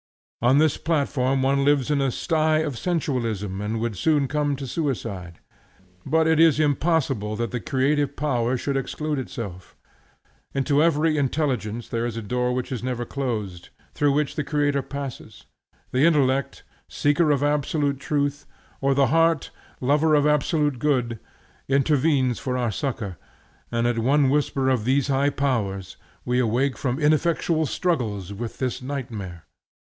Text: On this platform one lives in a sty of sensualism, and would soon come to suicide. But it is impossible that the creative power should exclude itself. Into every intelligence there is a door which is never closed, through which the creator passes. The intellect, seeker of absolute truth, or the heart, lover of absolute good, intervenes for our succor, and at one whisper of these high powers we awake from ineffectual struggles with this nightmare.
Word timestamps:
On 0.41 0.57
this 0.57 0.77
platform 0.77 1.43
one 1.43 1.63
lives 1.63 1.91
in 1.91 2.01
a 2.01 2.09
sty 2.09 2.57
of 2.57 2.75
sensualism, 2.75 3.61
and 3.61 3.79
would 3.79 3.95
soon 3.95 4.27
come 4.27 4.55
to 4.55 4.65
suicide. 4.65 5.37
But 6.07 6.25
it 6.25 6.39
is 6.39 6.59
impossible 6.59 7.35
that 7.35 7.51
the 7.51 7.59
creative 7.59 8.15
power 8.15 8.57
should 8.57 8.75
exclude 8.75 9.19
itself. 9.19 9.75
Into 10.55 10.81
every 10.81 11.17
intelligence 11.19 11.87
there 11.87 12.07
is 12.07 12.17
a 12.17 12.23
door 12.23 12.51
which 12.51 12.71
is 12.71 12.81
never 12.81 13.05
closed, 13.05 13.69
through 13.93 14.13
which 14.13 14.33
the 14.33 14.43
creator 14.43 14.81
passes. 14.81 15.45
The 15.91 16.03
intellect, 16.03 16.63
seeker 16.89 17.29
of 17.29 17.43
absolute 17.43 17.99
truth, 17.99 18.47
or 18.81 18.95
the 18.95 19.05
heart, 19.13 19.51
lover 19.81 20.15
of 20.15 20.25
absolute 20.25 20.79
good, 20.79 21.19
intervenes 21.69 22.39
for 22.39 22.57
our 22.57 22.71
succor, 22.71 23.17
and 23.71 23.85
at 23.85 23.99
one 23.99 24.31
whisper 24.31 24.67
of 24.67 24.83
these 24.83 25.09
high 25.09 25.29
powers 25.29 25.95
we 26.25 26.39
awake 26.39 26.75
from 26.75 26.97
ineffectual 26.97 27.67
struggles 27.67 28.33
with 28.33 28.57
this 28.57 28.81
nightmare. 28.81 29.45